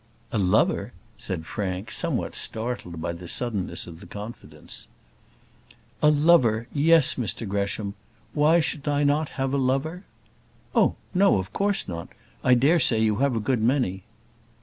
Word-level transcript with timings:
"A 0.31 0.39
lover?" 0.39 0.93
said 1.15 1.45
Frank, 1.45 1.91
somewhat 1.91 2.33
startled 2.33 3.03
by 3.03 3.11
the 3.13 3.27
suddenness 3.27 3.85
of 3.85 3.99
the 3.99 4.07
confidence. 4.07 4.87
"A 6.01 6.09
lover 6.09 6.67
yes 6.73 7.13
Mr 7.19 7.47
Gresham; 7.47 7.93
why 8.33 8.59
should 8.61 8.87
I 8.87 9.03
not 9.03 9.29
have 9.37 9.53
a 9.53 9.57
lover?" 9.57 10.03
"Oh! 10.73 10.95
no 11.13 11.37
of 11.37 11.53
course 11.53 11.87
not. 11.87 12.07
I 12.43 12.55
dare 12.55 12.79
say 12.79 12.99
you 12.99 13.17
have 13.17 13.35
a 13.35 13.39
good 13.39 13.61
many." 13.61 14.01